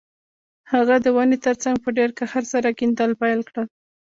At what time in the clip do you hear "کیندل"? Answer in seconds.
2.79-3.11